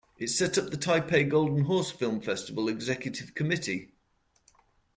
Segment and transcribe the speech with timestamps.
[0.17, 3.91] It set up the Taipei Golden Horse Film Festival Executive Committee.